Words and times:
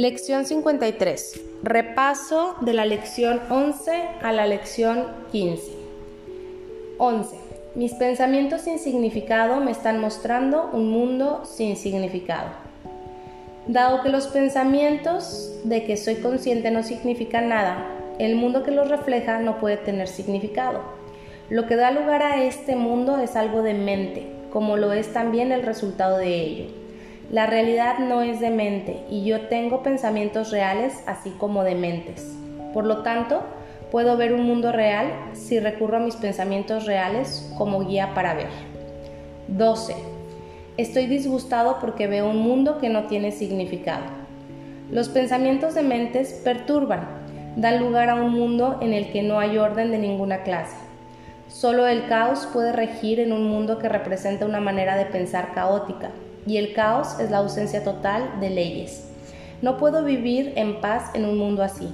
Lección 0.00 0.46
53. 0.46 1.42
Repaso 1.62 2.56
de 2.62 2.72
la 2.72 2.86
lección 2.86 3.38
11 3.50 3.90
a 4.22 4.32
la 4.32 4.46
lección 4.46 5.04
15. 5.30 5.72
11. 6.96 7.36
Mis 7.74 7.92
pensamientos 7.92 8.62
sin 8.62 8.78
significado 8.78 9.60
me 9.60 9.72
están 9.72 10.00
mostrando 10.00 10.70
un 10.72 10.88
mundo 10.88 11.42
sin 11.44 11.76
significado. 11.76 12.48
Dado 13.66 14.02
que 14.02 14.08
los 14.08 14.28
pensamientos 14.28 15.52
de 15.64 15.84
que 15.84 15.98
soy 15.98 16.14
consciente 16.14 16.70
no 16.70 16.82
significan 16.82 17.50
nada, 17.50 17.86
el 18.18 18.36
mundo 18.36 18.62
que 18.62 18.70
los 18.70 18.88
refleja 18.88 19.40
no 19.40 19.60
puede 19.60 19.76
tener 19.76 20.08
significado. 20.08 20.80
Lo 21.50 21.66
que 21.66 21.76
da 21.76 21.90
lugar 21.90 22.22
a 22.22 22.42
este 22.42 22.74
mundo 22.74 23.18
es 23.18 23.36
algo 23.36 23.60
de 23.60 23.74
mente, 23.74 24.32
como 24.50 24.78
lo 24.78 24.94
es 24.94 25.12
también 25.12 25.52
el 25.52 25.62
resultado 25.62 26.16
de 26.16 26.40
ello. 26.40 26.79
La 27.30 27.46
realidad 27.46 28.00
no 28.00 28.22
es 28.22 28.40
de 28.40 28.50
mente 28.50 29.04
y 29.08 29.24
yo 29.24 29.42
tengo 29.42 29.84
pensamientos 29.84 30.50
reales 30.50 31.00
así 31.06 31.30
como 31.30 31.62
de 31.62 31.76
mentes. 31.76 32.36
Por 32.74 32.84
lo 32.86 33.04
tanto, 33.04 33.44
puedo 33.92 34.16
ver 34.16 34.32
un 34.32 34.42
mundo 34.42 34.72
real 34.72 35.12
si 35.32 35.60
recurro 35.60 35.98
a 35.98 36.00
mis 36.00 36.16
pensamientos 36.16 36.86
reales 36.86 37.48
como 37.56 37.86
guía 37.86 38.14
para 38.14 38.34
ver. 38.34 38.48
12. 39.46 39.94
Estoy 40.76 41.06
disgustado 41.06 41.78
porque 41.80 42.08
veo 42.08 42.28
un 42.28 42.38
mundo 42.38 42.78
que 42.78 42.88
no 42.88 43.04
tiene 43.04 43.30
significado. 43.30 44.06
Los 44.90 45.08
pensamientos 45.08 45.74
de 45.74 45.84
mentes 45.84 46.32
perturban, 46.42 47.06
dan 47.54 47.78
lugar 47.78 48.10
a 48.10 48.16
un 48.16 48.32
mundo 48.32 48.78
en 48.80 48.92
el 48.92 49.12
que 49.12 49.22
no 49.22 49.38
hay 49.38 49.56
orden 49.56 49.92
de 49.92 49.98
ninguna 49.98 50.42
clase. 50.42 50.76
Solo 51.46 51.86
el 51.86 52.08
caos 52.08 52.48
puede 52.52 52.72
regir 52.72 53.20
en 53.20 53.32
un 53.32 53.44
mundo 53.44 53.78
que 53.78 53.88
representa 53.88 54.46
una 54.46 54.60
manera 54.60 54.96
de 54.96 55.04
pensar 55.04 55.52
caótica, 55.54 56.10
y 56.46 56.56
el 56.56 56.72
caos 56.72 57.18
es 57.20 57.30
la 57.30 57.38
ausencia 57.38 57.84
total 57.84 58.40
de 58.40 58.50
leyes. 58.50 59.08
No 59.62 59.76
puedo 59.76 60.04
vivir 60.04 60.52
en 60.56 60.80
paz 60.80 61.10
en 61.14 61.24
un 61.24 61.36
mundo 61.36 61.62
así. 61.62 61.88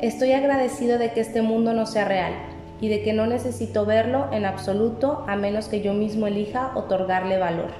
Estoy 0.00 0.32
agradecido 0.32 0.98
de 0.98 1.12
que 1.12 1.20
este 1.20 1.42
mundo 1.42 1.72
no 1.72 1.86
sea 1.86 2.04
real 2.04 2.34
y 2.80 2.88
de 2.88 3.02
que 3.02 3.12
no 3.12 3.26
necesito 3.26 3.86
verlo 3.86 4.26
en 4.32 4.44
absoluto 4.44 5.24
a 5.26 5.36
menos 5.36 5.68
que 5.68 5.80
yo 5.80 5.94
mismo 5.94 6.26
elija 6.26 6.72
otorgarle 6.74 7.38
valor. 7.38 7.70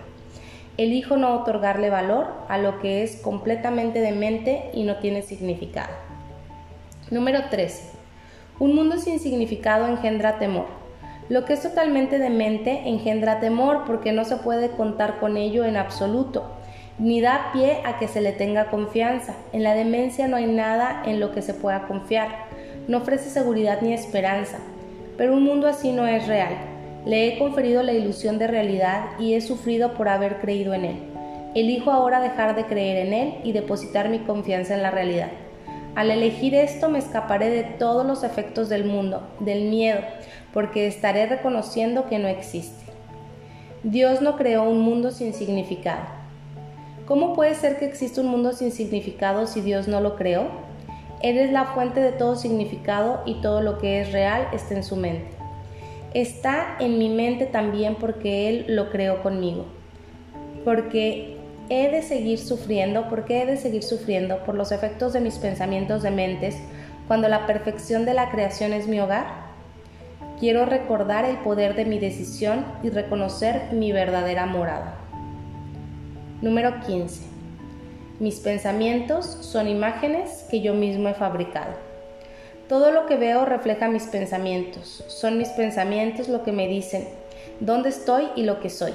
Elijo 0.76 1.16
no 1.16 1.34
otorgarle 1.34 1.90
valor 1.90 2.26
a 2.48 2.58
lo 2.58 2.80
que 2.80 3.02
es 3.02 3.16
completamente 3.16 4.00
demente 4.00 4.70
y 4.72 4.82
no 4.82 4.96
tiene 4.96 5.22
significado. 5.22 5.92
Número 7.10 7.48
13. 7.50 7.90
Un 8.58 8.74
mundo 8.74 8.98
sin 8.98 9.20
significado 9.20 9.86
engendra 9.86 10.38
temor. 10.38 10.83
Lo 11.30 11.46
que 11.46 11.54
es 11.54 11.62
totalmente 11.62 12.18
demente 12.18 12.82
engendra 12.86 13.40
temor 13.40 13.84
porque 13.86 14.12
no 14.12 14.24
se 14.24 14.36
puede 14.36 14.70
contar 14.70 15.20
con 15.20 15.38
ello 15.38 15.64
en 15.64 15.78
absoluto, 15.78 16.44
ni 16.98 17.22
da 17.22 17.50
pie 17.54 17.78
a 17.84 17.98
que 17.98 18.08
se 18.08 18.20
le 18.20 18.32
tenga 18.32 18.70
confianza. 18.70 19.34
En 19.54 19.62
la 19.62 19.74
demencia 19.74 20.28
no 20.28 20.36
hay 20.36 20.46
nada 20.46 21.02
en 21.06 21.20
lo 21.20 21.32
que 21.32 21.40
se 21.40 21.54
pueda 21.54 21.86
confiar, 21.86 22.28
no 22.88 22.98
ofrece 22.98 23.30
seguridad 23.30 23.80
ni 23.80 23.94
esperanza. 23.94 24.58
Pero 25.16 25.32
un 25.32 25.44
mundo 25.44 25.66
así 25.66 25.92
no 25.92 26.06
es 26.06 26.26
real. 26.26 26.56
Le 27.06 27.28
he 27.28 27.38
conferido 27.38 27.82
la 27.82 27.92
ilusión 27.92 28.38
de 28.38 28.46
realidad 28.46 29.18
y 29.18 29.32
he 29.32 29.40
sufrido 29.40 29.94
por 29.94 30.08
haber 30.08 30.40
creído 30.40 30.74
en 30.74 30.84
él. 30.84 30.96
Elijo 31.54 31.90
ahora 31.90 32.20
dejar 32.20 32.54
de 32.54 32.64
creer 32.64 33.06
en 33.06 33.14
él 33.14 33.34
y 33.44 33.52
depositar 33.52 34.10
mi 34.10 34.18
confianza 34.18 34.74
en 34.74 34.82
la 34.82 34.90
realidad. 34.90 35.28
Al 35.94 36.10
elegir 36.10 36.56
esto 36.56 36.88
me 36.88 36.98
escaparé 36.98 37.50
de 37.50 37.62
todos 37.62 38.04
los 38.04 38.24
efectos 38.24 38.68
del 38.68 38.84
mundo, 38.84 39.22
del 39.38 39.70
miedo, 39.70 40.00
porque 40.52 40.88
estaré 40.88 41.26
reconociendo 41.26 42.08
que 42.08 42.18
no 42.18 42.26
existe. 42.26 42.84
Dios 43.84 44.20
no 44.20 44.36
creó 44.36 44.64
un 44.64 44.80
mundo 44.80 45.12
sin 45.12 45.32
significado. 45.34 46.02
¿Cómo 47.06 47.32
puede 47.34 47.54
ser 47.54 47.78
que 47.78 47.84
exista 47.84 48.22
un 48.22 48.28
mundo 48.28 48.52
sin 48.52 48.72
significado 48.72 49.46
si 49.46 49.60
Dios 49.60 49.86
no 49.86 50.00
lo 50.00 50.16
creó? 50.16 50.48
Él 51.22 51.38
es 51.38 51.52
la 51.52 51.66
fuente 51.66 52.00
de 52.00 52.12
todo 52.12 52.34
significado 52.34 53.22
y 53.24 53.40
todo 53.40 53.60
lo 53.60 53.78
que 53.78 54.00
es 54.00 54.10
real 54.10 54.48
está 54.52 54.74
en 54.74 54.82
su 54.82 54.96
mente. 54.96 55.30
Está 56.12 56.76
en 56.80 56.98
mi 56.98 57.08
mente 57.08 57.46
también 57.46 57.94
porque 57.94 58.48
Él 58.48 58.66
lo 58.68 58.90
creó 58.90 59.22
conmigo. 59.22 59.66
Porque 60.64 61.36
he 61.68 61.88
de 61.88 62.02
seguir 62.02 62.38
sufriendo, 62.38 63.08
porque 63.08 63.42
he 63.42 63.46
de 63.46 63.56
seguir 63.56 63.82
sufriendo 63.82 64.44
por 64.44 64.54
los 64.54 64.72
efectos 64.72 65.12
de 65.12 65.20
mis 65.20 65.38
pensamientos 65.38 66.02
de 66.02 66.10
mentes 66.10 66.56
cuando 67.08 67.28
la 67.28 67.46
perfección 67.46 68.04
de 68.04 68.14
la 68.14 68.30
creación 68.30 68.72
es 68.72 68.86
mi 68.86 69.00
hogar? 69.00 69.26
Quiero 70.40 70.66
recordar 70.66 71.24
el 71.24 71.36
poder 71.38 71.74
de 71.74 71.84
mi 71.84 71.98
decisión 71.98 72.64
y 72.82 72.90
reconocer 72.90 73.72
mi 73.72 73.92
verdadera 73.92 74.46
morada. 74.46 74.94
Número 76.42 76.80
15. 76.80 77.22
Mis 78.20 78.40
pensamientos 78.40 79.24
son 79.40 79.68
imágenes 79.68 80.46
que 80.50 80.60
yo 80.60 80.74
mismo 80.74 81.08
he 81.08 81.14
fabricado. 81.14 81.72
Todo 82.68 82.90
lo 82.90 83.06
que 83.06 83.16
veo 83.16 83.44
refleja 83.44 83.88
mis 83.88 84.04
pensamientos. 84.04 85.04
Son 85.08 85.38
mis 85.38 85.48
pensamientos 85.50 86.28
lo 86.28 86.42
que 86.42 86.52
me 86.52 86.66
dicen 86.66 87.08
dónde 87.60 87.90
estoy 87.90 88.28
y 88.36 88.42
lo 88.42 88.60
que 88.60 88.70
soy. 88.70 88.92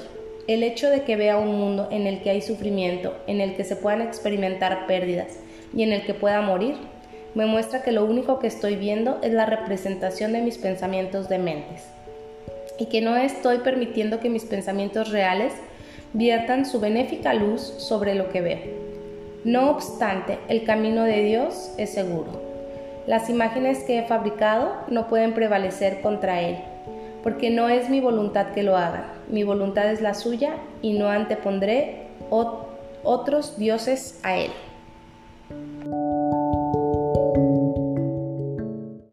El 0.50 0.64
hecho 0.64 0.90
de 0.90 1.04
que 1.04 1.16
vea 1.16 1.38
un 1.38 1.60
mundo 1.60 1.90
en 1.92 2.08
el 2.08 2.24
que 2.24 2.32
hay 2.32 2.42
sufrimiento, 2.42 3.16
en 3.28 3.40
el 3.40 3.56
que 3.56 3.64
se 3.64 3.76
puedan 3.76 4.02
experimentar 4.02 4.88
pérdidas 4.88 5.38
y 5.76 5.84
en 5.84 5.94
el 5.94 6.04
que 6.08 6.16
pueda 6.16 6.42
morir, 6.42 6.74
me 7.36 7.46
muestra 7.46 7.84
que 7.84 7.92
lo 7.92 8.04
único 8.04 8.40
que 8.40 8.48
estoy 8.48 8.76
viendo 8.76 9.20
es 9.22 9.32
la 9.32 9.46
representación 9.46 10.34
de 10.34 10.42
mis 10.42 10.58
pensamientos 10.58 11.30
de 11.30 11.38
mentes 11.38 11.84
y 12.80 12.88
que 12.88 13.00
no 13.00 13.16
estoy 13.16 13.60
permitiendo 13.60 14.20
que 14.20 14.32
mis 14.32 14.44
pensamientos 14.44 15.12
reales 15.12 15.54
viertan 16.14 16.66
su 16.66 16.80
benéfica 16.80 17.36
luz 17.36 17.62
sobre 17.62 18.16
lo 18.16 18.32
que 18.32 18.42
veo. 18.42 18.60
No 19.44 19.70
obstante, 19.70 20.40
el 20.48 20.64
camino 20.64 21.04
de 21.04 21.26
Dios 21.26 21.76
es 21.78 21.92
seguro. 21.92 22.42
Las 23.06 23.30
imágenes 23.30 23.84
que 23.84 24.00
he 24.00 24.08
fabricado 24.08 24.78
no 24.88 25.10
pueden 25.10 25.36
prevalecer 25.36 26.02
contra 26.02 26.42
Él 26.42 26.58
porque 27.24 27.50
no 27.50 27.70
es 27.70 27.90
mi 27.90 28.00
voluntad 28.00 28.54
que 28.54 28.64
lo 28.64 28.78
haga, 28.78 29.14
mi 29.30 29.44
voluntad 29.44 29.92
es 29.92 30.02
la 30.02 30.14
suya 30.14 30.56
y 30.82 30.94
no 30.94 31.10
antepondré 31.10 32.08
otros 33.04 33.58
dioses 33.58 34.20
a 34.24 34.36
él. 34.38 34.52